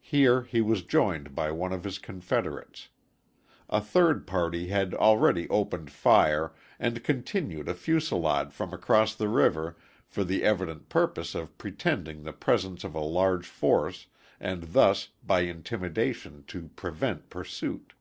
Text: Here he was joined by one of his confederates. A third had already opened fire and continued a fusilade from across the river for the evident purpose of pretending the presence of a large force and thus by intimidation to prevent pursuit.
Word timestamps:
Here 0.00 0.44
he 0.44 0.62
was 0.62 0.82
joined 0.84 1.34
by 1.34 1.50
one 1.50 1.70
of 1.70 1.84
his 1.84 1.98
confederates. 1.98 2.88
A 3.68 3.78
third 3.78 4.26
had 4.30 4.94
already 4.94 5.50
opened 5.50 5.90
fire 5.90 6.54
and 6.78 7.04
continued 7.04 7.68
a 7.68 7.74
fusilade 7.74 8.54
from 8.54 8.72
across 8.72 9.14
the 9.14 9.28
river 9.28 9.76
for 10.06 10.24
the 10.24 10.44
evident 10.44 10.88
purpose 10.88 11.34
of 11.34 11.58
pretending 11.58 12.22
the 12.22 12.32
presence 12.32 12.84
of 12.84 12.94
a 12.94 13.00
large 13.00 13.46
force 13.46 14.06
and 14.40 14.62
thus 14.72 15.08
by 15.22 15.40
intimidation 15.40 16.42
to 16.46 16.68
prevent 16.68 17.28
pursuit. 17.28 17.92